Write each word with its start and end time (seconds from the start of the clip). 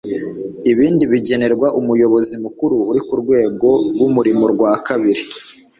ibindi 0.71 1.03
bigenerwa 1.11 1.67
umuyobozi 1.79 2.33
mukuru 2.43 2.75
uri 2.89 3.01
ku 3.07 3.13
rwego 3.21 3.69
rw'umurimo 3.93 4.45
rwa 4.53 4.73
kabiri 4.85 5.21